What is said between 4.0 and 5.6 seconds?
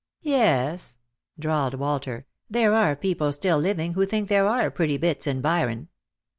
think there are pretty bits in